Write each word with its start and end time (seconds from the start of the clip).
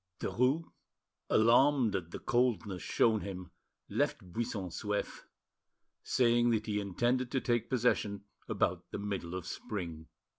Derues, 0.19 0.63
alarmed 1.29 1.95
at 1.95 2.09
the 2.09 2.17
coldness 2.17 2.81
shown 2.81 3.21
him, 3.21 3.51
left 3.87 4.33
Buisson 4.33 4.69
Souef, 4.71 5.25
saying 6.01 6.49
that 6.49 6.65
he 6.65 6.79
intended 6.79 7.29
to 7.29 7.39
take 7.39 7.69
possession 7.69 8.23
about 8.49 8.89
the 8.89 8.97
middle 8.97 9.35
of 9.35 9.45
spring. 9.45 10.07